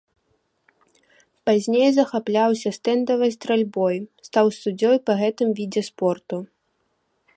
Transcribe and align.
Пазней 1.49 1.89
захапляўся 1.97 2.69
стэндавай 2.77 3.31
стральбой, 3.37 3.97
стаў 4.29 4.45
суддзёй 4.61 4.97
па 5.11 5.21
гэтым 5.21 5.49
відзе 5.61 5.83
спорту. 5.93 6.37